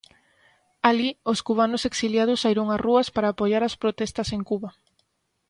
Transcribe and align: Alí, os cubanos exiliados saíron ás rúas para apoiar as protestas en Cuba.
Alí, 0.89 1.09
os 1.31 1.39
cubanos 1.47 1.83
exiliados 1.89 2.41
saíron 2.43 2.67
ás 2.75 2.83
rúas 2.85 3.07
para 3.15 3.29
apoiar 3.33 3.63
as 3.65 3.75
protestas 3.81 4.29
en 4.35 4.41
Cuba. 4.49 4.69